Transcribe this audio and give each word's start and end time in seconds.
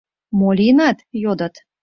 —Мо 0.37 0.49
лийынат?— 0.57 0.97
йодыт. 1.23 1.53